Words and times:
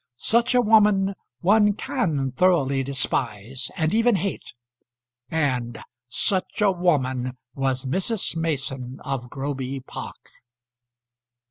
Such 0.17 0.55
a 0.55 0.61
woman 0.61 1.13
one 1.41 1.73
can 1.73 2.31
thoroughly 2.31 2.81
despise, 2.81 3.69
and 3.77 3.93
even 3.93 4.15
hate; 4.15 4.53
and 5.29 5.77
such 6.07 6.59
a 6.59 6.71
woman 6.71 7.37
was 7.53 7.85
Mrs. 7.85 8.35
Mason 8.35 8.97
of 9.01 9.29
Groby 9.29 9.79
Park. 9.81 10.31